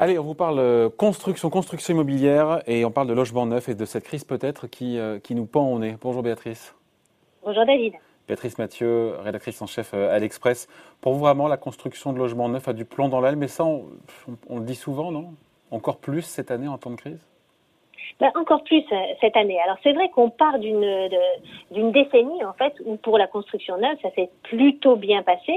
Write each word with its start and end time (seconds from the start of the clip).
Allez, 0.00 0.16
on 0.16 0.22
vous 0.22 0.36
parle 0.36 0.60
euh, 0.60 0.88
construction, 0.88 1.50
construction 1.50 1.92
immobilière 1.92 2.62
et 2.68 2.84
on 2.84 2.92
parle 2.92 3.08
de 3.08 3.12
logement 3.12 3.46
neuf 3.46 3.68
et 3.68 3.74
de 3.74 3.84
cette 3.84 4.04
crise 4.04 4.22
peut-être 4.22 4.68
qui, 4.68 4.96
euh, 4.96 5.18
qui 5.18 5.34
nous 5.34 5.44
pend 5.44 5.72
au 5.72 5.78
nez. 5.80 5.96
Bonjour 6.00 6.22
Béatrice. 6.22 6.72
Bonjour 7.42 7.66
David. 7.66 7.94
Béatrice 8.28 8.58
Mathieu, 8.58 9.16
rédactrice 9.18 9.60
en 9.60 9.66
chef 9.66 9.94
euh, 9.94 10.14
à 10.14 10.20
l'Express. 10.20 10.68
Pour 11.00 11.14
vous, 11.14 11.18
vraiment, 11.18 11.48
la 11.48 11.56
construction 11.56 12.12
de 12.12 12.18
logements 12.18 12.48
neufs 12.48 12.68
a 12.68 12.74
du 12.74 12.84
plomb 12.84 13.08
dans 13.08 13.20
l'aile, 13.20 13.34
mais 13.34 13.48
ça, 13.48 13.64
on, 13.64 13.88
le 14.48 14.64
dit 14.64 14.76
souvent, 14.76 15.10
non? 15.10 15.32
Encore 15.72 15.96
plus 15.96 16.22
cette 16.22 16.52
année 16.52 16.68
en 16.68 16.78
temps 16.78 16.90
de 16.90 16.96
crise? 16.96 17.26
Ben, 18.20 18.30
encore 18.36 18.62
plus 18.62 18.84
cette 19.20 19.36
année. 19.36 19.60
Alors 19.60 19.78
c'est 19.82 19.92
vrai 19.92 20.10
qu'on 20.10 20.30
part 20.30 20.60
d'une 20.60 21.08
d'une 21.72 21.90
décennie 21.90 22.44
en 22.44 22.52
fait 22.52 22.72
où 22.84 22.96
pour 22.96 23.18
la 23.18 23.26
construction 23.26 23.76
neuve 23.78 23.96
ça 24.02 24.10
s'est 24.14 24.30
plutôt 24.44 24.96
bien 24.96 25.22
passé 25.22 25.54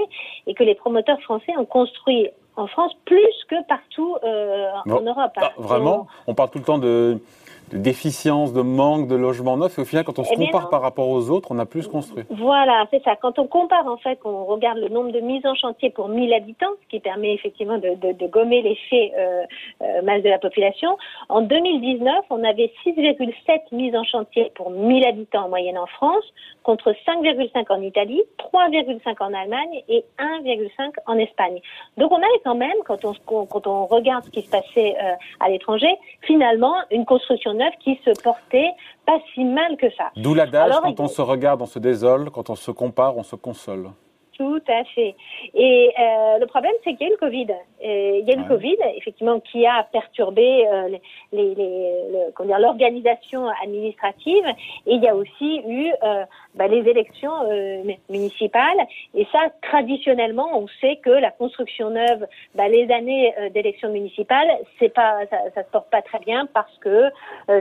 et 0.47 0.53
que 0.53 0.63
les 0.63 0.75
promoteurs 0.75 1.19
français 1.21 1.53
ont 1.57 1.65
construit 1.65 2.29
en 2.55 2.67
France 2.67 2.93
plus 3.05 3.45
que 3.49 3.55
partout 3.67 4.17
euh, 4.23 4.69
en 4.85 5.01
Europe. 5.01 5.31
Ah, 5.37 5.51
vraiment 5.57 6.07
On 6.27 6.33
parle 6.33 6.49
tout 6.49 6.59
le 6.59 6.65
temps 6.65 6.77
de 6.77 7.19
de 7.71 7.77
déficience, 7.77 8.53
de 8.53 8.61
manque 8.61 9.07
de 9.07 9.15
logements 9.15 9.57
neufs. 9.57 9.77
Et 9.77 9.81
au 9.81 9.85
final, 9.85 10.03
quand 10.03 10.19
on 10.19 10.23
se 10.23 10.33
eh 10.33 10.35
compare 10.35 10.69
par 10.69 10.81
rapport 10.81 11.07
aux 11.07 11.29
autres, 11.29 11.49
on 11.51 11.59
a 11.59 11.65
plus 11.65 11.87
construit. 11.87 12.23
Voilà, 12.29 12.85
c'est 12.91 13.01
ça. 13.03 13.15
Quand 13.15 13.39
on 13.39 13.47
compare, 13.47 13.87
en 13.87 13.97
fait, 13.97 14.19
on 14.25 14.45
regarde 14.45 14.77
le 14.77 14.89
nombre 14.89 15.11
de 15.11 15.19
mises 15.19 15.45
en 15.45 15.55
chantier 15.55 15.89
pour 15.89 16.09
1000 16.09 16.33
habitants, 16.33 16.71
ce 16.83 16.87
qui 16.89 16.99
permet 16.99 17.33
effectivement 17.33 17.77
de, 17.77 17.95
de, 17.95 18.13
de 18.13 18.27
gommer 18.27 18.61
l'effet 18.61 19.13
euh, 19.17 19.43
euh, 19.81 20.01
masse 20.03 20.23
de 20.23 20.29
la 20.29 20.39
population. 20.39 20.97
En 21.29 21.41
2019, 21.41 22.25
on 22.29 22.43
avait 22.43 22.71
6,7 22.85 23.31
mises 23.71 23.95
en 23.95 24.03
chantier 24.03 24.51
pour 24.55 24.71
1000 24.71 25.05
habitants 25.05 25.45
en 25.45 25.49
moyenne 25.49 25.77
en 25.77 25.87
France, 25.87 26.25
contre 26.63 26.91
5,5 26.91 27.65
en 27.69 27.81
Italie, 27.81 28.21
3,5 28.39 29.15
en 29.19 29.33
Allemagne 29.33 29.83
et 29.87 30.03
1,5 30.19 30.93
en 31.07 31.17
Espagne. 31.17 31.59
Donc 31.97 32.11
on 32.11 32.17
avait 32.17 32.41
quand 32.43 32.55
même, 32.55 32.77
quand 32.85 33.05
on, 33.05 33.13
quand 33.45 33.67
on 33.67 33.85
regarde 33.85 34.25
ce 34.25 34.29
qui 34.29 34.41
se 34.41 34.49
passait 34.49 34.95
euh, 35.01 35.13
à 35.39 35.49
l'étranger, 35.49 35.95
finalement 36.21 36.73
une 36.91 37.05
construction 37.05 37.51
qui 37.79 37.99
se 38.05 38.21
portait 38.21 38.71
pas 39.05 39.19
si 39.33 39.43
mal 39.43 39.77
que 39.77 39.89
ça. 39.91 40.11
D'où 40.15 40.33
l'adage, 40.33 40.73
quand 40.81 40.99
on 40.99 41.07
se 41.07 41.21
regarde, 41.21 41.61
on 41.61 41.65
se 41.65 41.79
désole, 41.79 42.29
quand 42.31 42.49
on 42.49 42.55
se 42.55 42.71
compare, 42.71 43.17
on 43.17 43.23
se 43.23 43.35
console. 43.35 43.89
Tout 44.41 44.63
à 44.69 44.83
fait. 44.95 45.15
Et 45.53 45.93
euh, 45.99 46.39
le 46.39 46.47
problème, 46.47 46.73
c'est 46.83 46.95
qu'il 46.95 47.01
y 47.01 47.11
a 47.11 47.13
eu 47.13 47.15
le 47.15 47.17
Covid. 47.17 47.47
il 47.83 48.25
y 48.27 48.31
a 48.31 48.33
eu 48.33 48.39
le 48.39 48.47
Covid, 48.47 48.77
effectivement, 48.95 49.39
qui 49.39 49.67
a 49.67 49.83
perturbé 49.83 50.67
euh, 50.67 50.97
les, 51.31 51.53
les, 51.53 52.57
l'organisation 52.57 53.47
administrative. 53.63 54.43
Et 54.87 54.95
il 54.95 55.03
y 55.03 55.07
a 55.07 55.15
aussi 55.15 55.61
eu 55.67 55.91
euh, 56.01 56.25
bah, 56.55 56.67
les 56.67 56.89
élections 56.89 57.31
municipales. 58.09 58.79
Et 59.13 59.27
ça, 59.31 59.41
traditionnellement, 59.61 60.49
on 60.57 60.65
sait 60.79 60.95
que 61.03 61.11
la 61.11 61.29
construction 61.29 61.91
neuve, 61.91 62.25
bah, 62.55 62.67
les 62.67 62.89
années 62.91 63.35
d'élections 63.53 63.89
municipales, 63.89 64.49
c'est 64.79 64.89
pas, 64.89 65.19
ça, 65.29 65.37
ça 65.53 65.63
se 65.63 65.69
porte 65.69 65.91
pas 65.91 66.01
très 66.01 66.19
bien 66.19 66.47
parce 66.51 66.75
que 66.79 67.11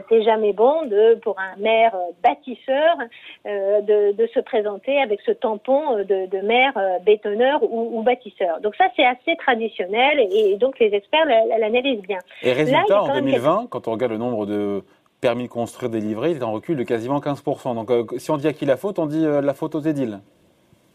c'est 0.09 0.23
jamais 0.23 0.55
bon 0.55 0.87
de, 0.87 1.17
pour 1.17 1.39
un 1.39 1.57
maire 1.59 1.95
bâtisseur, 2.23 2.97
de, 3.45 4.13
de, 4.13 4.27
se 4.29 4.41
présenter 4.41 4.99
avec 5.03 5.21
ce 5.23 5.33
tampon 5.33 5.97
de, 5.99 6.27
de 6.27 6.41
maire 6.47 6.70
bétonneur 7.05 7.63
ou, 7.63 7.99
ou, 7.99 8.03
bâtisseur. 8.03 8.61
Donc 8.61 8.75
ça, 8.77 8.87
c'est 8.97 9.05
assez 9.05 9.37
traditionnel 9.37 10.21
et 10.33 10.57
donc 10.57 10.79
les 10.79 10.95
experts 10.95 11.27
l'analysent 11.27 12.03
bien. 12.03 12.19
Et 12.43 12.53
résultat, 12.53 13.03
en 13.03 13.15
2020, 13.15 13.67
quand 13.71 13.89
on 13.89 13.93
regarde 13.93 14.13
le 14.13 14.19
nombre 14.19 14.47
de 14.47 14.83
permis 15.21 15.45
de 15.45 15.49
construire 15.49 15.91
délivré, 15.91 16.33
il 16.33 16.39
est 16.39 16.43
en 16.43 16.53
recul 16.53 16.77
de 16.77 16.83
quasiment 16.83 17.19
15%. 17.19 17.75
Donc 17.75 17.91
euh, 17.91 18.05
si 18.19 18.31
on 18.31 18.37
dit 18.37 18.49
à 18.49 18.53
qui 18.53 18.65
la 18.65 18.77
faute, 18.77 18.99
on 18.99 19.07
dit 19.07 19.25
euh, 19.25 19.41
la 19.41 19.55
faute 19.55 19.75
aux 19.75 19.81
édiles. 19.81 20.21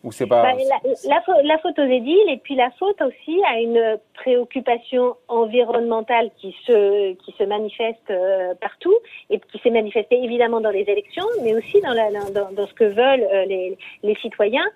Ou 0.04 0.12
c'est 0.12 0.28
pas... 0.28 0.44
Bah, 0.44 0.52
la, 0.54 1.24
la, 1.44 1.58
faute 1.58 1.80
aux 1.80 1.86
édiles 1.86 2.30
et 2.30 2.38
puis 2.38 2.56
la 2.56 2.70
faute 2.78 3.02
aussi 3.02 3.42
à 3.44 3.60
une 3.60 3.98
préoccupation 4.14 5.16
environnementale 5.28 6.30
qui 6.38 6.56
se, 6.68 7.14
qui 7.14 7.32
se 7.32 7.44
manifeste 7.44 8.12
euh, 8.12 8.54
partout 8.62 8.94
et 9.32 9.40
qui 9.40 9.58
s'est 9.58 9.72
manifestée 9.72 10.24
évidemment 10.24 10.62
dans 10.62 10.70
les 10.70 10.84
élections, 10.88 11.26
mais 11.42 11.56
aussi 11.56 11.82
dans, 11.82 11.94
la, 11.94 12.12
dans, 12.12 12.52
dans 12.52 12.68
ce 12.68 12.74
que 12.76 12.84
veulent 12.84 13.28
les, 13.48 13.80
les 14.04 14.16
citoyens 14.18 14.68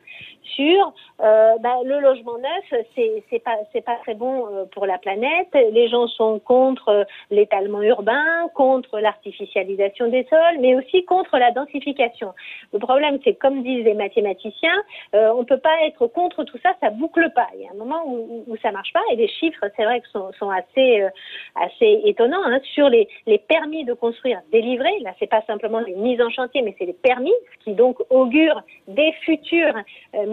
sur 0.55 0.93
euh, 1.21 1.57
bah, 1.59 1.77
le 1.83 1.99
logement 1.99 2.37
neuf, 2.37 2.83
c'est 2.95 3.23
c'est 3.29 3.39
pas 3.81 3.95
très 4.03 4.15
bon 4.15 4.47
euh, 4.47 4.65
pour 4.71 4.85
la 4.85 4.97
planète. 4.97 5.49
Les 5.71 5.87
gens 5.87 6.07
sont 6.07 6.39
contre 6.39 6.89
euh, 6.89 7.03
l'étalement 7.31 7.81
urbain, 7.81 8.47
contre 8.53 8.99
l'artificialisation 8.99 10.07
des 10.09 10.25
sols, 10.29 10.59
mais 10.59 10.75
aussi 10.75 11.05
contre 11.05 11.37
la 11.37 11.51
densification. 11.51 12.33
Le 12.73 12.79
problème, 12.79 13.19
c'est 13.23 13.35
comme 13.35 13.63
disent 13.63 13.85
les 13.85 13.93
mathématiciens, 13.93 14.83
euh, 15.15 15.33
on 15.35 15.43
peut 15.45 15.59
pas 15.59 15.85
être 15.85 16.07
contre 16.07 16.43
tout 16.43 16.57
ça, 16.63 16.73
ça 16.81 16.89
boucle 16.89 17.29
pas. 17.35 17.47
Il 17.55 17.61
y 17.61 17.67
a 17.67 17.71
un 17.71 17.77
moment 17.77 18.03
où, 18.05 18.43
où, 18.47 18.57
ça 18.57 18.71
marche 18.71 18.93
pas, 18.93 19.01
et 19.11 19.15
les 19.15 19.27
chiffres, 19.27 19.65
c'est 19.75 19.83
vrai 19.83 20.01
que 20.01 20.07
sont, 20.09 20.31
euh, 20.49 21.09
assez 21.55 22.01
étonnants 22.05 22.43
hein, 22.45 22.59
sur 22.73 22.89
les 22.89 23.07
permis 23.47 23.83
de 23.83 23.93
construire 23.93 24.41
délivrés. 24.51 24.99
Là, 25.01 25.13
c'est 25.19 25.29
pas 25.29 25.41
simplement 25.47 25.79
les 25.79 25.95
mises 25.95 26.21
en 26.21 26.29
chantier, 26.29 26.61
mais 26.61 26.75
c'est 26.77 26.85
les 26.85 26.93
permis, 26.93 27.33
ce 27.59 27.63
qui 27.63 27.73
donc 27.73 27.97
augure 28.09 28.61
des 28.87 29.11
futures 29.23 29.75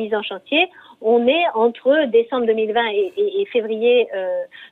mise 0.07 0.15
en 0.15 0.23
chantier. 0.23 0.69
On 1.03 1.27
est 1.27 1.45
entre 1.55 2.07
décembre 2.07 2.47
2020 2.47 2.81
et, 2.93 3.47
février 3.53 4.09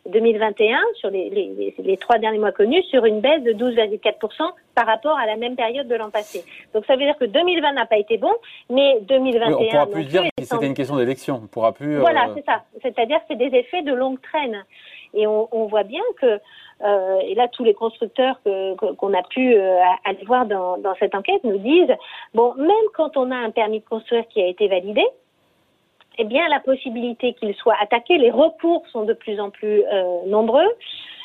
2021, 0.06 0.76
euh, 0.76 0.80
sur 0.94 1.10
les, 1.10 1.96
trois 2.00 2.18
derniers 2.18 2.38
mois 2.38 2.52
connus, 2.52 2.82
sur 2.84 3.04
une 3.04 3.20
baisse 3.20 3.42
de 3.42 3.52
12,4% 3.52 4.50
par 4.74 4.86
rapport 4.86 5.18
à 5.18 5.26
la 5.26 5.36
même 5.36 5.54
période 5.56 5.86
de 5.86 5.94
l'an 5.94 6.10
passé. 6.10 6.44
Donc 6.72 6.86
ça 6.86 6.94
veut 6.94 7.04
dire 7.04 7.16
que 7.18 7.26
2020 7.26 7.72
n'a 7.72 7.86
pas 7.86 7.98
été 7.98 8.16
bon, 8.16 8.32
mais 8.70 9.00
2021... 9.02 9.46
on 9.46 9.60
ne 9.60 9.70
pourra 9.70 9.86
plus 9.86 10.04
dire 10.04 10.22
que 10.22 10.44
c'était 10.44 10.66
une 10.66 10.74
question 10.74 10.96
d'élection. 10.96 11.42
On 11.44 11.46
pourra 11.46 11.72
plus... 11.72 11.98
Voilà, 11.98 12.28
c'est 12.34 12.44
ça. 12.44 12.62
C'est-à-dire 12.80 13.18
que 13.18 13.24
c'est 13.28 13.36
des 13.36 13.56
effets 13.56 13.82
de 13.82 13.92
longue 13.92 14.20
traîne. 14.22 14.64
Et 15.16 15.28
on, 15.28 15.66
voit 15.66 15.84
bien 15.84 16.02
que, 16.20 16.40
euh, 16.84 17.18
et 17.20 17.36
là 17.36 17.46
tous 17.46 17.62
les 17.62 17.72
constructeurs 17.74 18.40
qu'on 18.42 19.14
a 19.14 19.22
pu 19.22 19.54
euh, 19.54 19.78
aller 20.04 20.24
voir 20.26 20.44
dans, 20.44 20.76
dans 20.78 20.94
cette 20.96 21.14
enquête 21.14 21.44
nous 21.44 21.58
disent, 21.58 21.94
bon, 22.34 22.52
même 22.54 22.88
quand 22.94 23.16
on 23.16 23.30
a 23.30 23.36
un 23.36 23.50
permis 23.50 23.78
de 23.78 23.84
construire 23.84 24.26
qui 24.26 24.42
a 24.42 24.46
été 24.48 24.66
validé, 24.66 25.04
eh 26.18 26.24
bien, 26.24 26.46
la 26.48 26.60
possibilité 26.60 27.34
qu'il 27.34 27.54
soit 27.54 27.76
attaqué, 27.80 28.18
les 28.18 28.30
recours 28.30 28.84
sont 28.92 29.04
de 29.04 29.12
plus 29.12 29.40
en 29.40 29.50
plus 29.50 29.82
euh, 29.84 30.26
nombreux. 30.26 30.68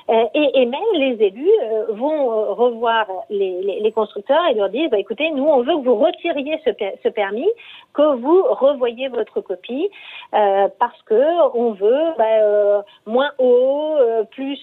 Euh, 0.09 0.25
et, 0.33 0.61
et, 0.61 0.65
même 0.65 0.81
les 0.95 1.23
élus 1.23 1.51
euh, 1.63 1.85
vont 1.93 2.31
euh, 2.31 2.53
revoir 2.53 3.05
les, 3.29 3.61
les, 3.61 3.79
les, 3.79 3.91
constructeurs 3.91 4.41
et 4.49 4.55
leur 4.55 4.69
dire 4.69 4.89
bah, 4.89 4.97
écoutez, 4.97 5.29
nous, 5.29 5.43
on 5.43 5.61
veut 5.61 5.75
que 5.77 5.85
vous 5.85 5.95
retiriez 5.95 6.59
ce, 6.65 6.71
ce 7.03 7.09
permis, 7.09 7.47
que 7.93 8.15
vous 8.15 8.41
revoyez 8.49 9.07
votre 9.09 9.39
copie, 9.41 9.87
euh, 10.33 10.67
parce 10.79 10.99
que 11.03 11.55
on 11.55 11.73
veut 11.73 12.05
bah, 12.17 12.83
moins 13.05 13.29
haut, 13.37 13.97
plus 14.31 14.59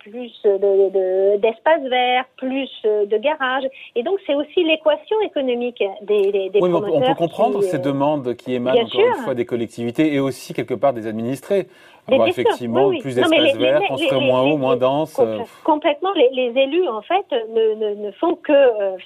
plus 0.00 0.32
d'espace 0.42 1.82
de, 1.82 1.88
vert, 1.88 2.24
plus 2.36 2.70
de 2.84 3.16
garages. 3.16 3.68
Et 3.94 4.02
donc, 4.02 4.18
c'est 4.26 4.34
aussi 4.34 4.64
l'équation 4.64 5.20
économique 5.20 5.84
des, 6.02 6.32
des, 6.32 6.50
des 6.50 6.58
oui, 6.60 6.70
On 6.72 7.00
peut 7.00 7.14
comprendre 7.14 7.62
ces 7.62 7.78
demandes 7.78 8.34
qui 8.34 8.54
émanent 8.54 8.82
encore 8.82 9.00
une 9.00 9.22
fois 9.22 9.34
des 9.34 9.46
collectivités 9.46 10.12
et 10.12 10.18
aussi 10.18 10.52
quelque 10.52 10.74
part 10.74 10.92
des 10.92 11.06
administrés 11.06 11.68
avoir 12.08 12.28
effectivement 12.28 12.90
plus 12.98 13.14
d'espace 13.14 13.56
vert, 13.56 13.82
construire 13.88 14.20
moins 14.20 14.42
haut, 14.42 14.56
moins 14.56 14.76
dense. 14.76 15.18
Euh, 15.18 15.40
complètement, 15.64 16.12
les, 16.14 16.52
élus 16.56 16.88
en 16.88 17.02
fait 17.02 17.26
ne, 17.30 17.94
ne, 17.94 18.10
font 18.12 18.34
que 18.36 18.52
euh, 18.52 18.96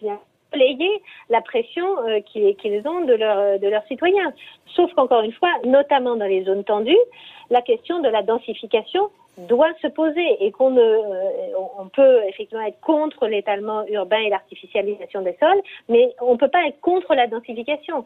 la 1.31 1.41
pression 1.41 1.84
euh, 2.06 2.21
qu'ils 2.21 2.87
ont 2.87 3.05
de, 3.05 3.15
leur, 3.15 3.59
de 3.59 3.69
leurs 3.69 3.87
citoyens. 3.87 4.32
Sauf 4.75 4.93
qu'encore 4.94 5.22
une 5.22 5.32
fois, 5.32 5.50
notamment 5.65 6.16
dans 6.16 6.27
les 6.27 6.44
zones 6.44 6.65
tendues, 6.65 6.97
la 7.50 7.62
question 7.62 8.00
de 8.00 8.09
la 8.09 8.22
densification 8.22 9.11
doit 9.37 9.72
se 9.82 9.88
poser 9.88 10.37
et 10.41 10.53
qu'on 10.53 10.71
ne, 10.71 10.99
on 11.78 11.88
peut 11.88 12.21
effectivement 12.28 12.65
être 12.65 12.81
contre 12.81 13.26
l'étalement 13.26 13.84
urbain 13.88 14.19
et 14.19 14.31
l'artificialisation 14.31 15.22
des 15.22 15.37
sols, 15.41 15.61
mais 15.88 16.15
on 16.21 16.32
ne 16.32 16.38
peut 16.38 16.49
pas 16.49 16.66
être 16.69 16.81
contre 16.81 17.15
la 17.15 17.26
densification. 17.26 18.05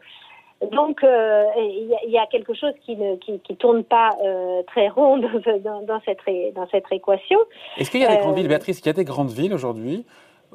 Donc, 0.72 1.04
euh, 1.04 1.44
il 1.56 2.10
y, 2.10 2.18
a 2.18 2.26
quelque 2.26 2.52
chose 2.52 2.72
qui 2.84 2.96
ne 2.96 3.14
qui, 3.16 3.38
qui 3.38 3.54
tourne 3.56 3.84
pas 3.84 4.10
euh, 4.24 4.62
très 4.66 4.88
rond 4.88 5.18
dans, 5.18 5.82
dans, 5.82 6.00
cette, 6.04 6.18
dans 6.54 6.66
cette 6.68 6.84
équation. 6.90 7.38
Est-ce 7.76 7.90
qu'il 7.90 8.00
y 8.00 8.04
a 8.04 8.08
des 8.08 8.20
grandes 8.20 8.34
villes, 8.34 8.46
euh, 8.46 8.48
Béatrice, 8.48 8.78
qu'il 8.78 8.86
y 8.86 8.90
a 8.90 8.92
des 8.92 9.04
grandes 9.04 9.30
villes 9.30 9.54
aujourd'hui 9.54 10.04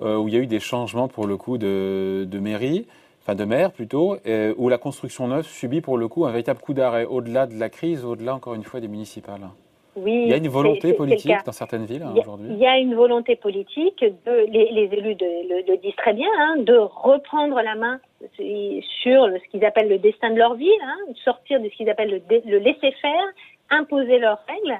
où 0.01 0.27
il 0.27 0.33
y 0.33 0.37
a 0.37 0.39
eu 0.39 0.47
des 0.47 0.59
changements 0.59 1.07
pour 1.07 1.27
le 1.27 1.37
coup 1.37 1.59
de, 1.59 2.25
de 2.27 2.39
mairie, 2.39 2.87
enfin 3.21 3.35
de 3.35 3.45
maire 3.45 3.71
plutôt, 3.71 4.17
où 4.57 4.67
la 4.67 4.79
construction 4.79 5.27
neuve 5.27 5.45
subit 5.45 5.81
pour 5.81 5.99
le 5.99 6.07
coup 6.07 6.25
un 6.25 6.31
véritable 6.31 6.61
coup 6.61 6.73
d'arrêt, 6.73 7.05
au-delà 7.05 7.45
de 7.45 7.53
la 7.53 7.69
crise, 7.69 8.03
au-delà 8.03 8.33
encore 8.33 8.55
une 8.55 8.63
fois 8.63 8.79
des 8.79 8.87
municipales? 8.87 9.47
Oui, 9.95 10.23
il 10.23 10.29
y 10.29 10.33
a 10.33 10.37
une 10.37 10.47
volonté 10.47 10.93
politique 10.93 11.45
dans 11.45 11.51
certaines 11.51 11.85
villes 11.85 12.03
aujourd'hui? 12.03 12.47
Il 12.49 12.57
y 12.57 12.65
a 12.65 12.79
une 12.79 12.95
volonté 12.95 13.35
politique, 13.35 14.03
de, 14.25 14.51
les, 14.51 14.71
les 14.71 14.97
élus 14.97 15.13
de, 15.13 15.25
le, 15.25 15.71
le, 15.71 15.77
disent 15.77 15.95
très 15.95 16.13
bien, 16.13 16.29
hein, 16.39 16.55
de 16.57 16.75
reprendre 16.75 17.61
la 17.61 17.75
main 17.75 17.99
sur 18.37 19.27
ce 19.27 19.49
qu'ils 19.49 19.65
appellent 19.65 19.89
le 19.89 19.99
destin 19.99 20.31
de 20.31 20.37
leur 20.37 20.55
ville, 20.55 20.71
hein, 20.83 21.13
sortir 21.23 21.59
de 21.59 21.69
ce 21.69 21.75
qu'ils 21.75 21.89
appellent 21.89 22.21
le, 22.29 22.41
le 22.45 22.57
laisser-faire, 22.59 23.25
imposer 23.69 24.19
leurs 24.19 24.39
règles. 24.47 24.79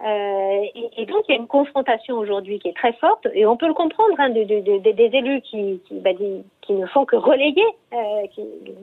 Euh, 0.00 0.64
et, 0.96 1.06
donc 1.06 1.24
il 1.28 1.32
y 1.32 1.34
a 1.36 1.40
une 1.40 1.48
confrontation 1.48 2.18
aujourd'hui 2.18 2.60
qui 2.60 2.68
est 2.68 2.76
très 2.76 2.92
forte, 2.94 3.26
et 3.34 3.44
on 3.46 3.56
peut 3.56 3.66
le 3.66 3.74
comprendre 3.74 4.14
hein, 4.18 4.30
de, 4.30 4.44
de, 4.44 4.78
de, 4.78 4.90
des 4.92 5.10
élus 5.12 5.40
qui, 5.40 5.80
qui, 5.88 5.94
bah, 5.98 6.10
qui, 6.14 6.72
ne 6.72 6.86
font 6.86 7.04
que 7.04 7.16
relayer 7.16 7.64
euh, 7.92 8.26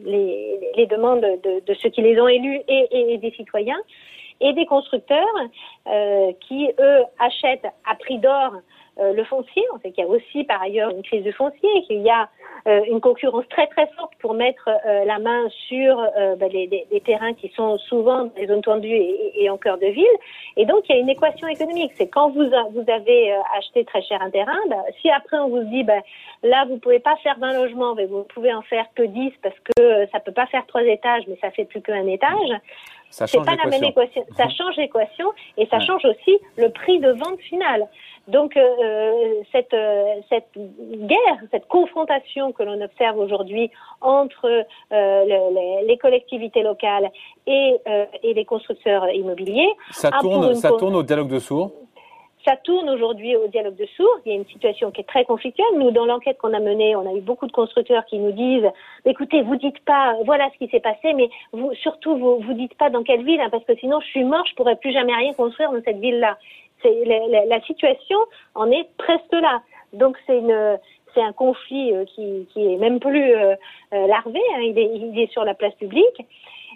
les, 0.03 0.59
les, 0.75 0.85
demandes 0.87 1.21
de, 1.21 1.73
ceux 1.75 1.89
qui 1.89 2.01
les 2.01 2.19
ont 2.19 2.27
élus 2.27 2.59
et, 2.67 3.17
des 3.17 3.31
citoyens. 3.31 3.79
et 4.41 4.51
des 4.51 4.65
constructeurs 4.65 5.35
qui, 6.41 6.69
eux, 6.79 7.03
achètent 7.19 7.67
à 7.89 7.95
prix 7.95 8.17
d'or 8.17 8.55
euh, 8.97 9.11
le 9.11 9.25
foncier. 9.25 9.63
On 9.73 9.79
sait 9.79 9.91
qu'il 9.91 10.05
y 10.05 10.07
a 10.07 10.09
aussi 10.09 10.45
par 10.45 10.61
ailleurs 10.61 10.89
une 10.89 11.03
crise 11.03 11.25
de 11.25 11.31
foncier, 11.33 11.69
qu'il 11.85 12.01
y 12.01 12.09
a 12.09 12.21
euh, 12.21 12.25
une 12.65 12.99
concurrence 12.99 13.47
très 13.49 13.67
très 13.67 13.87
forte 13.95 14.13
pour 14.19 14.33
mettre 14.33 14.69
euh, 14.69 15.05
la 15.05 15.19
main 15.19 15.47
sur 15.67 15.97
ben, 16.37 16.49
les, 16.51 16.87
les, 16.91 17.01
terrains 17.01 17.33
qui 17.33 17.49
sont 17.55 17.77
souvent 17.77 18.25
dans 18.25 18.31
les 18.37 18.47
zones 18.47 18.61
tendues 18.61 18.89
et, 18.89 19.43
et, 19.43 19.49
en 19.49 19.57
cœur 19.57 19.77
de 19.77 19.87
ville. 19.87 20.17
Et 20.57 20.65
donc 20.65 20.83
il 20.89 20.95
y 20.95 20.97
a 20.97 21.01
une 21.01 21.09
équation 21.09 21.47
économique. 21.47 21.91
C'est 21.95 22.07
quand 22.07 22.29
vous, 22.29 22.45
vous 22.71 22.91
avez 22.91 23.33
acheté 23.57 23.85
très 23.85 24.01
cher 24.01 24.21
un 24.21 24.31
terrain, 24.31 24.57
ben, 24.69 24.81
si 25.01 25.09
après 25.11 25.37
on 25.37 25.49
vous 25.49 25.63
dit 25.65 25.83
ben, 25.83 26.01
là 26.43 26.65
vous 26.65 26.77
pouvez 26.77 26.99
pas 26.99 27.15
faire 27.17 27.37
20 27.39 27.53
logements, 27.53 27.95
mais 27.95 28.05
vous 28.05 28.23
pouvez 28.23 28.53
en 28.53 28.61
faire 28.63 28.85
que 28.95 29.03
10 29.03 29.31
parce 29.43 29.55
que 29.59 30.07
ça 30.11 30.19
peut 30.19 30.31
pas 30.31 30.47
faire 30.47 30.65
trois 30.65 30.83
étages, 30.83 31.23
mais 31.27 31.37
ça 31.41 31.51
fait 31.51 31.65
plus 31.65 31.81
qu'un 31.81 32.07
étage. 32.07 32.49
Ça 33.09 33.27
change 33.27 33.45
pas 33.45 33.55
la 33.55 33.69
même 33.69 33.83
équation. 33.83 34.23
Ça 34.35 34.49
change 34.49 34.75
l'équation 34.77 35.27
et 35.57 35.65
ça 35.67 35.79
change 35.79 36.03
aussi 36.05 36.37
le 36.57 36.69
prix 36.69 36.99
de 36.99 37.11
vente 37.11 37.39
final. 37.41 37.87
Donc 38.27 38.57
euh, 38.57 38.61
euh, 38.61 39.33
cette, 39.51 39.73
euh, 39.73 40.15
cette 40.29 40.49
guerre, 40.55 41.37
cette 41.51 41.67
confrontation 41.67 42.51
que 42.53 42.63
l'on 42.63 42.81
observe 42.81 43.19
aujourd'hui 43.19 43.69
entre 44.01 44.65
les, 44.91 45.85
les, 45.87 45.97
collectivités 45.97 46.63
locales 46.63 47.11
et, 47.45 47.77
et 48.23 48.33
les 48.33 48.45
constructeurs 48.45 49.09
immobiliers, 49.11 49.69
ça 49.91 50.11
tourne, 50.11 50.55
ça 50.55 50.71
tourne 50.71 50.95
au 50.95 51.03
dialogue 51.03 51.29
de 51.29 51.39
sourds. 51.39 51.71
Ça 52.45 52.55
tourne 52.57 52.89
aujourd'hui 52.89 53.35
au 53.35 53.47
dialogue 53.47 53.75
de 53.75 53.87
sourds. 53.97 54.19
Il 54.25 54.31
y 54.31 54.35
a 54.35 54.37
une 54.37 54.45
situation 54.45 54.91
qui 54.91 55.01
est 55.01 55.05
très 55.05 55.25
conflictuelle. 55.25 55.65
Nous, 55.77 55.91
dans 55.91 56.05
l'enquête 56.05 56.37
qu'on 56.37 56.53
a 56.53 56.59
menée, 56.59 56.95
on 56.95 57.09
a 57.09 57.17
eu 57.17 57.21
beaucoup 57.21 57.47
de 57.47 57.51
constructeurs 57.51 58.05
qui 58.05 58.19
nous 58.19 58.31
disent 58.31 58.69
"Écoutez, 59.05 59.41
vous 59.41 59.55
dites 59.55 59.79
pas, 59.85 60.15
voilà 60.25 60.49
ce 60.53 60.57
qui 60.59 60.69
s'est 60.69 60.79
passé, 60.79 61.13
mais 61.13 61.29
surtout 61.81 62.15
vous, 62.17 62.39
vous 62.39 62.53
dites 62.53 62.77
pas 62.77 62.89
dans 62.89 63.03
quelle 63.03 63.23
ville, 63.23 63.41
hein, 63.41 63.49
parce 63.49 63.65
que 63.65 63.75
sinon 63.75 63.99
je 63.99 64.07
suis 64.07 64.23
mort, 64.23 64.45
je 64.45 64.53
pourrais 64.55 64.75
plus 64.75 64.93
jamais 64.93 65.15
rien 65.15 65.33
construire 65.33 65.71
dans 65.71 65.81
cette 65.83 65.99
ville-là." 65.99 66.37
la, 66.83 67.61
situation 67.61 68.17
en 68.53 68.69
est 68.71 68.87
presque 68.97 69.31
là. 69.31 69.61
Donc 69.93 70.17
c'est 70.27 71.21
un 71.21 71.33
conflit 71.33 71.93
euh, 71.93 72.05
qui, 72.05 72.47
qui 72.53 72.73
est 72.73 72.77
même 72.77 72.99
plus 72.99 73.33
euh, 73.33 73.55
euh, 73.93 74.07
larvé, 74.07 74.41
hein. 74.55 74.61
il, 74.61 75.19
est, 75.19 75.31
sur 75.31 75.45
la 75.45 75.53
place 75.53 75.73
publique 75.75 76.25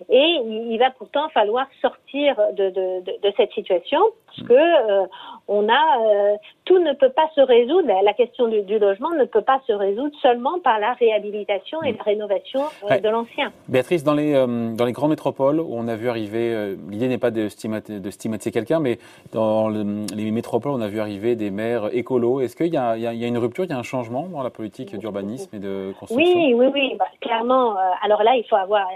et 0.09 0.37
il 0.45 0.77
va 0.77 0.91
pourtant 0.91 1.27
falloir 1.29 1.67
sortir 1.81 2.37
de, 2.53 3.03
cette 3.35 3.51
situation 3.51 3.99
parce 4.27 4.47
que 4.47 5.07
on 5.49 5.67
a 5.67 5.99
euh, 5.99 6.35
tout 6.63 6.79
ne 6.79 6.93
peut 6.93 7.09
pas 7.09 7.29
se 7.35 7.41
résoudre. 7.41 7.89
La 8.03 8.13
question 8.13 8.47
du, 8.47 8.61
du, 8.61 8.79
logement 8.79 9.09
ne 9.11 9.25
peut 9.25 9.41
pas 9.41 9.59
se 9.67 9.73
résoudre 9.73 10.15
seulement 10.21 10.59
par 10.59 10.79
la 10.79 10.93
réhabilitation 10.93 11.81
et 11.83 11.93
la 11.93 12.03
rénovation 12.03 12.61
euh, 12.89 12.99
de 12.99 13.09
l'ancien. 13.09 13.51
Béatrice, 13.67 14.03
dans 14.03 14.13
les 14.13 14.33
dans 14.33 14.85
les 14.85 14.91
grandes 14.91 15.09
métropoles 15.09 15.59
où 15.59 15.69
on 15.71 15.87
a 15.87 15.95
vu 15.95 16.07
arriver, 16.07 16.75
l'idée 16.89 17.07
n'est 17.07 17.17
pas 17.17 17.31
de 17.31 17.49
stigmatiser, 17.49 17.99
de 17.99 18.09
stigmatiser 18.11 18.51
quelqu'un, 18.51 18.79
mais 18.79 18.99
dans 19.33 19.67
les 19.69 20.31
métropoles, 20.31 20.71
on 20.71 20.81
a 20.81 20.87
vu 20.87 20.99
arriver 20.99 21.35
des 21.35 21.51
maires 21.51 21.89
écolos. 21.93 22.41
Est-ce 22.41 22.55
qu'il 22.55 22.67
y, 22.67 22.69
y, 22.71 22.77
a 22.77 23.27
une 23.27 23.37
rupture, 23.37 23.65
il 23.65 23.71
y 23.71 23.73
a 23.73 23.77
un 23.77 23.83
changement 23.83 24.27
dans 24.27 24.43
la 24.43 24.49
politique 24.49 24.95
d'urbanisme 24.95 25.55
et 25.55 25.59
de 25.59 25.93
construction? 25.99 26.39
Oui, 26.39 26.53
oui, 26.53 26.67
oui, 26.73 26.95
bah, 26.97 27.05
clairement. 27.21 27.75
alors 28.03 28.23
là, 28.23 28.35
il 28.35 28.43
faut 28.47 28.55
avoir 28.55 28.87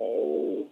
euh, 0.00 0.62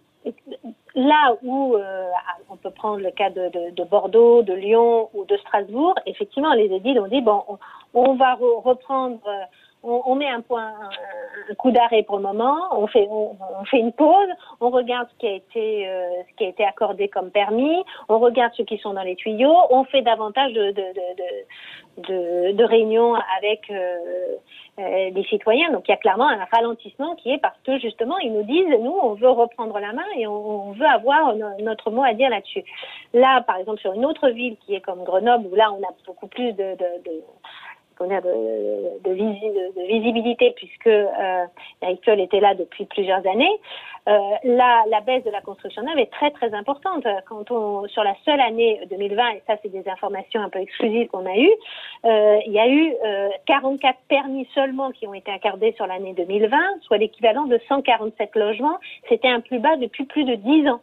là 0.95 1.35
où 1.43 1.75
euh, 1.75 2.09
on 2.49 2.57
peut 2.57 2.71
prendre 2.71 2.99
le 2.99 3.11
cas 3.11 3.29
de, 3.29 3.49
de, 3.49 3.71
de, 3.71 3.83
Bordeaux, 3.83 4.41
de 4.41 4.53
Lyon 4.53 5.09
ou 5.13 5.25
de 5.25 5.37
Strasbourg, 5.37 5.95
effectivement, 6.05 6.53
les 6.53 6.65
édiles 6.65 6.99
ont 6.99 7.07
dit 7.07 7.21
bon, 7.21 7.43
on, 7.47 7.57
on 7.93 8.15
va 8.15 8.35
reprendre, 8.35 9.19
euh, 9.27 9.43
on, 9.83 10.01
on, 10.05 10.15
met 10.15 10.29
un 10.29 10.41
point, 10.41 10.73
un, 11.49 11.55
coup 11.55 11.71
d'arrêt 11.71 12.03
pour 12.03 12.17
le 12.17 12.23
moment, 12.23 12.57
on 12.71 12.87
fait, 12.87 13.07
on, 13.09 13.35
on, 13.59 13.65
fait 13.65 13.79
une 13.79 13.91
pause, 13.91 14.29
on 14.61 14.69
regarde 14.69 15.07
ce 15.13 15.17
qui 15.19 15.27
a 15.27 15.33
été, 15.33 15.87
euh, 15.87 16.23
ce 16.29 16.35
qui 16.35 16.45
a 16.45 16.49
été 16.49 16.65
accordé 16.65 17.07
comme 17.07 17.31
permis, 17.31 17.83
on 18.07 18.19
regarde 18.19 18.53
ceux 18.55 18.65
qui 18.65 18.77
sont 18.77 18.93
dans 18.93 19.03
les 19.03 19.15
tuyaux, 19.15 19.55
on 19.69 19.83
fait 19.85 20.01
davantage 20.01 20.53
de, 20.53 20.71
de, 20.71 20.93
de, 21.97 22.51
de 22.53 22.63
réunions 22.63 23.15
avec 23.37 23.69
euh, 23.69 25.11
des 25.11 25.23
citoyens. 25.23 25.71
Donc 25.71 25.87
il 25.87 25.91
y 25.91 25.93
a 25.93 25.97
clairement 25.97 26.29
un 26.29 26.45
ralentissement 26.45 27.15
qui 27.15 27.31
est 27.31 27.37
parce 27.37 27.57
que 27.65 27.77
justement 27.79 28.17
ils 28.19 28.31
nous 28.31 28.43
disent 28.43 28.67
nous 28.79 28.95
on 29.01 29.13
veut 29.13 29.29
reprendre 29.29 29.77
la 29.77 29.91
main 29.91 30.05
et 30.15 30.25
on, 30.25 30.71
veut 30.71 30.85
avoir 30.85 31.35
notre 31.59 31.91
mot 31.91 32.03
à 32.03 32.13
dire 32.13 32.29
là-dessus. 32.29 32.63
Là 33.13 33.41
par 33.41 33.57
exemple 33.57 33.79
sur 33.81 33.93
une 33.93 34.05
autre 34.05 34.29
ville 34.29 34.55
qui 34.65 34.75
est 34.75 34.81
comme 34.81 35.03
Grenoble 35.03 35.47
où 35.51 35.55
là 35.55 35.71
on 35.73 35.83
a 35.83 35.91
beaucoup 36.07 36.27
plus 36.27 36.53
de, 36.53 36.75
de, 36.75 37.11
de 38.07 39.87
visibilité 39.87 40.53
puisque 40.55 40.87
euh, 40.87 41.45
était 41.81 42.39
là 42.39 42.55
depuis 42.55 42.85
plusieurs 42.85 43.25
années. 43.27 43.59
Euh, 44.07 44.17
la, 44.43 45.01
baisse 45.01 45.23
de 45.23 45.29
la 45.29 45.41
construction 45.41 45.83
neuve 45.83 45.99
est 45.99 46.11
très 46.11 46.31
très 46.31 46.53
importante. 46.53 47.05
Sur 47.87 48.03
la 48.03 48.15
seule 48.25 48.39
année 48.39 48.81
2020, 48.89 49.29
et 49.29 49.43
ça 49.45 49.55
c'est 49.61 49.69
des 49.69 49.87
informations 49.87 50.41
un 50.41 50.49
peu 50.49 50.59
exclusives 50.59 51.07
qu'on 51.09 51.25
a 51.25 51.35
eues, 51.37 51.51
euh, 52.05 52.39
il 52.45 52.53
y 52.53 52.59
a 52.59 52.67
eu 52.67 52.93
44 53.45 53.95
euh, 53.95 53.97
permis 54.07 54.47
seulement 54.55 54.91
qui 54.91 55.05
ont 55.07 55.13
été 55.13 55.31
accordés 55.31 55.73
sur 55.73 55.85
l'année 55.85 56.13
2020, 56.13 56.57
soit 56.81 56.97
l'équivalent 56.97 57.45
de 57.45 57.59
147 57.67 58.35
logements. 58.35 58.79
C'était 59.09 59.29
un 59.29 59.41
plus 59.41 59.59
bas 59.59 59.75
depuis 59.77 60.05
plus 60.05 60.23
de 60.23 60.35
10 60.35 60.69
ans. 60.69 60.81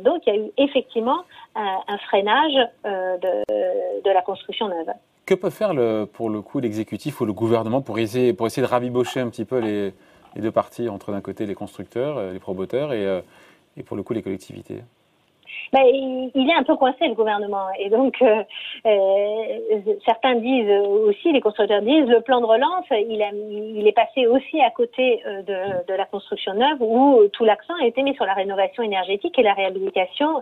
Donc 0.00 0.26
il 0.26 0.34
y 0.34 0.38
a 0.38 0.40
eu 0.40 0.50
effectivement 0.56 1.22
un, 1.54 1.98
freinage 2.08 2.54
de, 2.84 4.10
la 4.10 4.22
construction 4.22 4.68
neuve. 4.68 4.90
Que 5.26 5.34
peut 5.34 5.50
faire 5.50 5.72
pour 6.12 6.30
le 6.30 6.42
coup 6.42 6.60
l'exécutif 6.60 7.20
ou 7.20 7.24
le 7.24 7.32
gouvernement 7.32 7.82
pour 7.82 7.98
essayer, 7.98 8.32
de 8.32 8.64
rabibocher 8.64 9.20
un 9.20 9.28
petit 9.28 9.44
peu 9.44 9.58
les, 9.58 9.92
deux 10.36 10.50
parties, 10.50 10.88
entre 10.88 11.12
d'un 11.12 11.20
côté 11.20 11.46
les 11.46 11.54
constructeurs, 11.54 12.18
euh, 12.18 12.32
les 12.32 12.38
promoteurs 12.38 12.92
et, 12.92 13.06
euh, 13.06 13.20
et 13.76 13.82
pour 13.82 13.96
le 13.96 14.02
coup 14.02 14.12
les 14.12 14.22
collectivités? 14.22 14.80
Ben, 15.72 15.82
il 15.84 16.48
est 16.50 16.54
un 16.54 16.64
peu 16.64 16.74
coincé 16.74 17.06
le 17.06 17.14
gouvernement 17.14 17.66
et 17.78 17.90
donc 17.90 18.20
euh, 18.22 18.42
certains 20.04 20.34
disent 20.36 20.70
aussi, 21.06 21.32
les 21.32 21.40
constructeurs 21.40 21.82
disent, 21.82 22.06
le 22.06 22.20
plan 22.22 22.40
de 22.40 22.46
relance, 22.46 22.86
il, 22.90 23.86
est 23.86 23.92
passé 23.92 24.26
aussi 24.26 24.60
à 24.60 24.70
côté 24.70 25.22
de, 25.46 25.94
la 25.94 26.06
construction 26.06 26.54
neuve 26.54 26.78
où 26.80 27.22
tout 27.32 27.44
l'accent 27.44 27.74
a 27.80 27.86
été 27.86 28.02
mis 28.02 28.14
sur 28.14 28.24
la 28.24 28.34
rénovation 28.34 28.82
énergétique 28.82 29.38
et 29.38 29.42
la 29.42 29.54
réhabilitation 29.54 30.40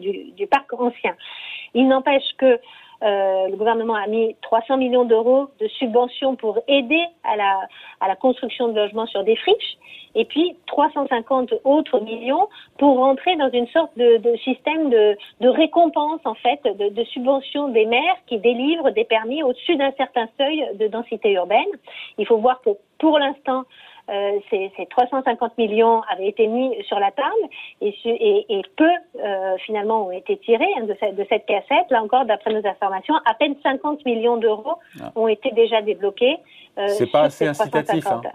du, 0.00 0.32
du 0.32 0.46
parc 0.46 0.70
ancien. 0.74 1.14
Il 1.72 1.88
n'empêche 1.88 2.36
que 2.36 2.58
le 3.02 3.56
gouvernement 3.56 3.94
a 3.94 4.06
mis 4.06 4.34
300 4.42 4.76
millions 4.76 5.04
d'euros 5.04 5.48
de 5.60 5.68
subventions 5.68 6.36
pour 6.36 6.58
aider 6.66 7.04
à 7.24 7.36
la, 7.36 7.60
à 8.00 8.08
la 8.08 8.16
construction 8.16 8.68
de 8.68 8.74
logements 8.74 9.06
sur 9.06 9.24
des 9.24 9.36
friches 9.36 9.78
et 10.14 10.24
puis 10.24 10.56
350 10.66 11.54
autres 11.64 12.00
millions 12.00 12.48
pour 12.78 12.98
rentrer 12.98 13.36
dans 13.36 13.50
une 13.50 13.66
sorte 13.68 13.96
de, 13.96 14.16
de 14.18 14.36
système 14.38 14.90
de, 14.90 15.16
de, 15.40 15.48
récompense 15.48 16.20
en 16.24 16.34
fait 16.34 16.60
de, 16.64 16.88
de 16.88 17.04
subventions 17.04 17.68
des 17.68 17.86
maires 17.86 18.16
qui 18.26 18.38
délivrent 18.38 18.90
des 18.90 19.04
permis 19.04 19.42
au-dessus 19.42 19.76
d'un 19.76 19.92
certain 19.92 20.28
seuil 20.36 20.64
de 20.74 20.86
densité 20.88 21.32
urbaine. 21.32 21.68
Il 22.18 22.26
faut 22.26 22.38
voir 22.38 22.60
que 22.62 22.70
pour 22.98 23.18
l'instant 23.18 23.64
euh, 24.08 24.38
ces, 24.48 24.72
ces, 24.76 24.86
350 24.86 25.58
millions 25.58 26.02
avaient 26.10 26.28
été 26.28 26.46
mis 26.46 26.74
sur 26.84 26.98
la 26.98 27.10
table 27.10 27.28
et, 27.80 27.94
et, 28.04 28.46
et 28.48 28.62
peu 28.76 28.88
euh, 29.22 29.56
finalement 29.66 30.06
ont 30.06 30.10
été 30.10 30.38
tirés 30.38 30.64
hein, 30.78 30.84
de, 30.84 30.96
cette, 30.98 31.14
de, 31.14 31.26
cette, 31.28 31.44
cassette. 31.46 31.90
Là 31.90 32.02
encore, 32.02 32.24
d'après 32.24 32.52
nos 32.52 32.66
informations, 32.66 33.14
à 33.26 33.34
peine 33.34 33.54
50 33.62 34.04
millions 34.06 34.38
d'euros 34.38 34.76
ah. 35.00 35.12
ont 35.14 35.28
été 35.28 35.50
déjà 35.50 35.82
débloqués. 35.82 36.36
Euh, 36.78 36.88
c'est 36.88 37.10
pas 37.10 37.22
assez 37.22 37.46
incitatif. 37.46 38.06
Hein. 38.06 38.22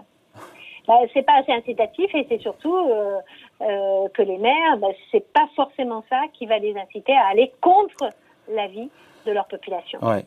Bah, 0.86 0.98
c'est 1.14 1.22
pas 1.22 1.38
assez 1.38 1.50
incitatif 1.50 2.14
et 2.14 2.26
c'est 2.28 2.42
surtout 2.42 2.76
euh, 2.76 3.16
euh, 3.62 4.06
que 4.12 4.20
les 4.20 4.36
maires, 4.36 4.76
bah, 4.76 4.88
c'est 5.10 5.26
pas 5.32 5.48
forcément 5.56 6.04
ça 6.10 6.20
qui 6.34 6.44
va 6.44 6.58
les 6.58 6.76
inciter 6.76 7.14
à 7.14 7.28
aller 7.28 7.50
contre 7.62 8.10
la 8.52 8.66
vie 8.66 8.90
de 9.24 9.32
leur 9.32 9.46
population. 9.46 9.98
Ouais. 10.02 10.26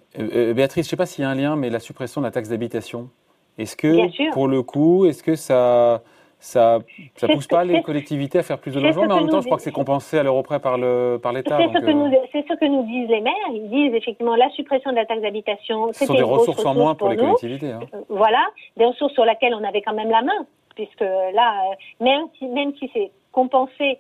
Béatrice, 0.56 0.88
je 0.88 0.90
sais 0.90 0.98
pas 0.98 1.06
s'il 1.06 1.24
y 1.24 1.28
a 1.28 1.30
un 1.30 1.36
lien, 1.36 1.56
mais 1.56 1.70
la 1.70 1.80
suppression 1.80 2.22
de 2.22 2.26
la 2.26 2.32
taxe 2.32 2.50
d'habitation, 2.50 3.12
est-ce 3.58 3.76
que, 3.76 4.32
pour 4.32 4.48
le 4.48 4.62
coup, 4.62 5.06
est-ce 5.06 5.24
que 5.24 5.36
ça, 5.36 6.02
ça, 6.40 6.80
ça 7.16 7.28
pousse 7.28 7.48
pas 7.48 7.64
les 7.64 7.82
collectivités 7.82 8.40
à 8.40 8.44
faire 8.44 8.60
plus 8.60 8.74
de 8.74 8.80
logements, 8.80 9.08
mais 9.08 9.14
en 9.14 9.22
même 9.22 9.30
temps, 9.30 9.42
je 9.42 9.46
crois 9.46 9.58
que 9.58 9.64
c'est 9.64 9.72
compensé 9.72 10.20
à 10.20 10.24
l'euro 10.24 10.44
près 10.44 10.60
par 10.60 10.78
le 10.78 11.20
par 11.22 11.34
l'État. 11.34 11.58
C'est 11.58 11.80
ce, 11.80 11.86
que 11.86 11.90
euh, 11.90 12.42
ce 12.50 12.54
que 12.54 12.66
nous 12.66 12.84
disent 12.84 13.10
les 13.10 13.22
maires. 13.22 13.34
Ils 13.52 13.70
disent 13.70 13.94
effectivement 13.94 14.36
la 14.36 14.50
suppression 14.52 14.92
de 14.92 14.96
la 14.96 15.06
taxe 15.06 15.22
d'habitation. 15.22 15.92
Ce 15.94 16.06
sont 16.06 16.14
des 16.14 16.22
ressources 16.22 16.64
en 16.66 16.76
moins 16.76 16.96
pour, 16.96 17.10
les 17.10 17.18
collectivités. 17.18 17.72
Hein. 17.72 17.80
Euh, 17.94 18.02
voilà, 18.10 18.46
des 18.78 18.86
ressources 18.86 19.14
sur 19.14 19.26
lesquelles 19.26 19.56
on 19.56 19.64
avait 19.64 19.82
quand 19.82 19.96
même 19.96 20.10
la 20.12 20.22
main, 20.22 20.46
puisque 20.76 21.02
là, 21.02 21.64
euh, 21.72 22.04
même 22.04 22.26
si 22.38 22.46
même 22.46 22.74
si 22.78 22.90
c'est 22.94 23.12
compensé 23.32 23.98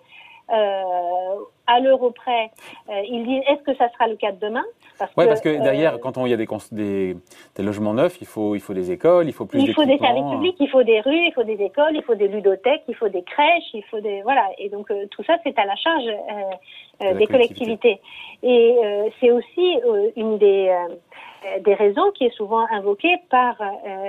à 0.49 1.79
l'euro 1.81 2.11
près, 2.11 2.49
euh, 2.89 3.01
ils 3.07 3.25
disent 3.25 3.43
est-ce 3.47 3.61
que 3.63 3.75
ça 3.77 3.89
sera 3.91 4.07
le 4.07 4.15
cas 4.15 4.31
de 4.31 4.39
demain? 4.39 4.63
Parce 4.97 5.11
Oui, 5.17 5.25
parce 5.27 5.41
que 5.41 5.49
euh, 5.49 5.59
derrière, 5.59 5.99
quand 5.99 6.25
il 6.25 6.31
y 6.31 6.33
a 6.33 6.37
des, 6.37 6.47
des, 6.71 7.17
des, 7.55 7.63
logements 7.63 7.93
neufs, 7.93 8.19
il 8.21 8.27
faut, 8.27 8.55
il 8.55 8.61
faut 8.61 8.73
des 8.73 8.91
écoles, 8.91 9.27
il 9.27 9.33
faut 9.33 9.45
plus 9.45 9.61
Il 9.61 9.73
faut 9.73 9.83
des 9.83 9.97
services 9.97 10.31
publics, 10.31 10.55
il 10.59 10.69
faut 10.69 10.83
des 10.83 11.01
rues, 11.01 11.27
il 11.27 11.33
faut 11.33 11.43
des 11.43 11.61
écoles, 11.61 11.95
il 11.95 12.03
faut 12.03 12.15
des 12.15 12.29
ludothèques, 12.29 12.83
il 12.87 12.95
faut 12.95 13.09
des 13.09 13.23
crèches, 13.23 13.73
il 13.73 13.83
faut 13.91 13.99
des 13.99 14.21
voilà. 14.21 14.47
Et 14.57 14.69
donc 14.69 14.91
tout 15.11 15.23
ça, 15.23 15.37
c'est 15.43 15.57
à 15.59 15.65
la 15.65 15.75
charge 15.75 17.17
des 17.17 17.27
collectivités. 17.27 17.99
Et 18.41 18.75
c'est 19.19 19.31
aussi 19.31 19.79
une 20.15 20.37
des 20.37 20.73
des 21.61 21.73
raisons 21.73 22.11
qui 22.11 22.25
est 22.25 22.35
souvent 22.35 22.65
invoquée 22.71 23.15
par 23.29 23.55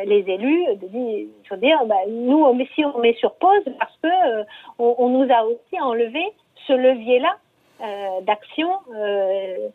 les 0.06 0.24
élus 0.28 0.64
de 0.76 0.86
dire, 0.88 1.26
dire 1.58 1.86
bah, 1.86 1.96
nous 2.08 2.46
si 2.74 2.84
on 2.84 2.98
met 2.98 3.14
sur 3.14 3.34
pause 3.34 3.64
parce 3.78 3.96
que 4.02 4.42
on, 4.78 4.94
on, 4.98 5.08
nous 5.08 5.32
a 5.32 5.44
aussi 5.44 5.80
enlevé 5.80 6.24
ce 6.66 6.72
levier 6.72 7.18
là 7.18 7.36
euh, 7.80 8.20
d'action 8.22 8.68
euh, 8.92 9.68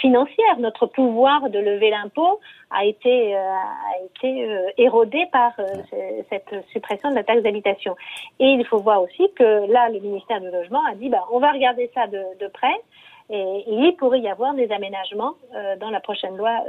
financière. 0.00 0.60
Notre 0.60 0.86
pouvoir 0.86 1.50
de 1.50 1.58
lever 1.58 1.90
l'impôt 1.90 2.38
a 2.70 2.84
été, 2.84 3.34
euh, 3.34 3.40
a 3.40 4.04
été 4.04 4.48
érodé 4.76 5.26
par 5.32 5.50
cette 6.30 6.54
suppression 6.70 7.10
de 7.10 7.16
la 7.16 7.24
taxe 7.24 7.42
d'habitation. 7.42 7.96
Et 8.38 8.46
il 8.46 8.64
faut 8.64 8.78
voir 8.78 9.02
aussi 9.02 9.28
que 9.34 9.66
là, 9.72 9.88
le 9.88 9.98
ministère 9.98 10.40
du 10.40 10.48
Logement 10.52 10.82
a 10.88 10.94
dit, 10.94 11.08
bah, 11.08 11.24
on 11.32 11.40
va 11.40 11.50
regarder 11.50 11.90
ça 11.94 12.06
de, 12.06 12.22
de 12.38 12.46
près. 12.46 12.76
Et, 13.30 13.64
il 13.66 13.94
pourrait 13.98 14.20
y 14.20 14.28
avoir 14.28 14.54
des 14.54 14.70
aménagements 14.72 15.34
dans 15.80 15.90
la 15.90 16.00
prochaine 16.00 16.36
loi 16.36 16.64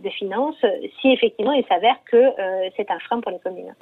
de, 0.00 0.10
finances 0.10 0.62
si 1.00 1.08
effectivement 1.10 1.52
il 1.52 1.64
s'avère 1.66 1.96
que 2.04 2.32
c'est 2.76 2.90
un 2.90 2.98
frein 2.98 3.20
pour 3.20 3.32
les 3.32 3.38
communes. 3.38 3.74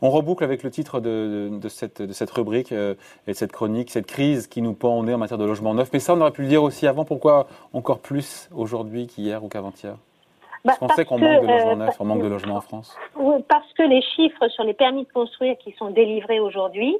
On 0.00 0.10
reboucle 0.10 0.44
avec 0.44 0.62
le 0.62 0.70
titre 0.70 1.00
de, 1.00 1.50
cette, 1.68 2.30
rubrique 2.30 2.72
euh, 2.72 2.94
et 3.26 3.32
de 3.32 3.36
cette 3.36 3.52
chronique, 3.52 3.90
cette 3.90 4.06
crise 4.06 4.46
qui 4.46 4.62
nous 4.62 4.74
pend 4.74 4.96
au 4.96 5.04
nez 5.04 5.14
en 5.14 5.18
matière 5.18 5.38
de 5.38 5.44
logement 5.44 5.74
neuf. 5.74 5.90
Mais 5.92 5.98
ça, 5.98 6.14
on 6.14 6.20
aurait 6.20 6.30
pu 6.30 6.42
le 6.42 6.48
dire 6.48 6.62
aussi 6.62 6.86
avant. 6.86 7.04
Pourquoi 7.04 7.48
encore 7.72 7.98
plus 7.98 8.48
aujourd'hui 8.54 9.06
qu'hier 9.06 9.42
ou 9.42 9.48
qu'avant-hier? 9.48 9.94
Bah, 10.64 10.74
Parce 10.78 10.78
qu'on 10.78 10.88
sait 10.90 11.04
qu'on 11.04 11.18
manque 11.18 11.42
de 11.42 11.46
logements 11.46 11.72
euh, 11.72 11.86
neufs, 11.86 12.00
on 12.00 12.04
manque 12.04 12.22
de 12.22 12.28
logements 12.28 12.56
en 12.56 12.60
France. 12.60 12.96
Parce 13.48 13.72
que 13.74 13.82
les 13.82 14.02
chiffres 14.02 14.48
sur 14.48 14.64
les 14.64 14.74
permis 14.74 15.04
de 15.04 15.12
construire 15.12 15.56
qui 15.58 15.72
sont 15.72 15.90
délivrés 15.90 16.40
aujourd'hui 16.40 16.96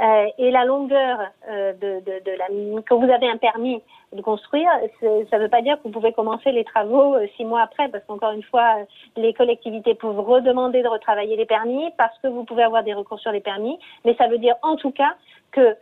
euh, 0.00 0.26
et 0.38 0.52
la 0.52 0.64
longueur 0.64 1.18
euh, 1.50 1.72
de, 1.72 2.30
la 2.38 2.46
quand 2.88 2.98
vous 2.98 3.10
avez 3.10 3.28
un 3.28 3.36
permis 3.36 3.82
de 4.12 4.22
construire, 4.22 4.68
ça 5.00 5.38
ne 5.38 5.42
veut 5.42 5.48
pas 5.48 5.60
dire 5.60 5.76
que 5.78 5.82
vous 5.84 5.90
pouvez 5.90 6.12
commencer 6.12 6.52
les 6.52 6.64
travaux 6.64 7.14
euh, 7.14 7.26
six 7.36 7.44
mois 7.44 7.62
après, 7.62 7.88
parce 7.88 8.04
qu'encore 8.04 8.30
une 8.30 8.44
fois, 8.44 8.76
les 9.16 9.34
collectivités 9.34 9.94
peuvent 9.94 10.20
redemander 10.20 10.82
de 10.82 10.88
retravailler 10.88 11.36
les 11.36 11.46
permis 11.46 11.90
parce 11.98 12.16
que 12.20 12.28
vous 12.28 12.44
pouvez 12.44 12.62
avoir 12.62 12.84
des 12.84 12.94
recours 12.94 13.18
sur 13.18 13.32
les 13.32 13.40
permis, 13.40 13.76
mais 14.04 14.14
ça 14.14 14.28
veut 14.28 14.38
dire 14.38 14.54
en 14.62 14.76
tout 14.76 14.92
cas 14.92 15.14
que 15.50 15.76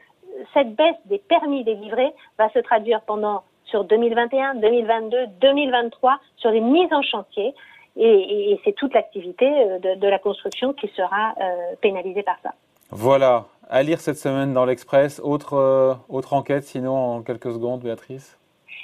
cette 0.54 0.74
baisse 0.74 0.96
des 1.04 1.18
permis 1.18 1.62
délivrés 1.62 2.12
va 2.38 2.48
se 2.50 2.58
traduire 2.60 3.02
pendant 3.02 3.42
sur 3.66 3.84
2021, 3.84 4.54
2022, 4.56 5.26
2023 5.40 6.18
sur 6.36 6.50
les 6.50 6.60
mises 6.60 6.92
en 6.92 7.02
chantier. 7.02 7.54
Et, 7.98 8.60
c'est 8.64 8.74
toute 8.74 8.92
l'activité 8.92 9.46
de, 9.80 10.06
la 10.06 10.18
construction 10.18 10.74
qui 10.74 10.86
sera 10.88 11.34
pénalisée 11.80 12.22
par 12.22 12.36
ça. 12.42 12.50
Voilà, 12.90 13.46
à 13.68 13.82
lire 13.82 14.00
cette 14.00 14.18
semaine 14.18 14.52
dans 14.52 14.64
l'Express. 14.64 15.20
Autre, 15.22 15.54
euh, 15.54 15.94
autre 16.08 16.32
enquête, 16.34 16.64
sinon 16.64 16.96
en 16.96 17.22
quelques 17.22 17.52
secondes, 17.52 17.80
Béatrice? 17.80 18.38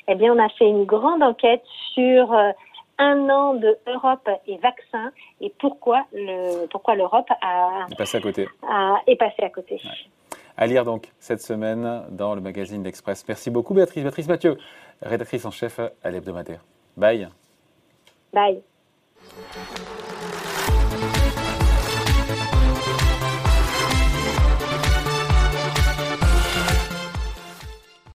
Eh 0.08 0.14
bien, 0.14 0.32
on 0.34 0.38
a 0.38 0.48
fait 0.50 0.68
une 0.68 0.84
grande 0.84 1.22
enquête 1.22 1.62
sur 1.94 2.32
euh, 2.32 2.50
un 2.98 3.28
an 3.28 3.54
de 3.54 3.76
Europe 3.86 4.28
et 4.46 4.56
vaccins 4.58 5.12
et 5.40 5.52
pourquoi 5.58 6.04
le 6.12 6.66
pourquoi 6.66 6.94
l'Europe 6.94 7.28
a 7.40 7.86
est 7.90 7.96
passé 7.96 8.18
à 8.18 8.20
côté. 8.20 8.48
est 9.06 9.16
passé 9.16 9.42
à 9.42 9.50
côté. 9.50 9.80
À 10.56 10.66
lire 10.66 10.84
donc 10.84 11.10
cette 11.18 11.40
semaine 11.40 12.04
dans 12.10 12.34
le 12.34 12.40
magazine 12.40 12.84
L'Express. 12.84 13.24
Merci 13.26 13.50
beaucoup 13.50 13.74
Béatrice. 13.74 14.02
Béatrice 14.02 14.28
Mathieu, 14.28 14.58
rédactrice 15.00 15.44
en 15.44 15.50
chef 15.50 15.80
à 16.02 16.10
l'hebdomadaire. 16.10 16.64
Bye. 16.96 17.28
Bye. 18.32 18.62